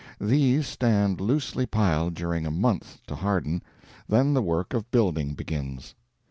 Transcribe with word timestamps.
These 0.19 0.65
stand 0.65 1.21
loosely 1.21 1.67
piled 1.67 2.15
during 2.15 2.47
a 2.47 2.49
month 2.49 3.01
to 3.05 3.13
harden; 3.13 3.61
then 4.09 4.33
the 4.33 4.41
work 4.41 4.73
of 4.73 4.89
building 4.89 5.35
begins. 5.35 5.93